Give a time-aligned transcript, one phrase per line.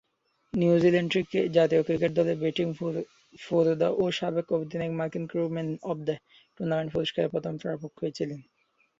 [0.53, 1.11] New Zealand
[1.57, 2.67] জাতীয় cricket দলের batting
[3.45, 6.15] পুরোধা ও সাবেক অধিনায়ক Martin Crowe man of the
[6.57, 8.39] tournament পুরস্কারের প্রথম প্রাপক হয়েছিলেন।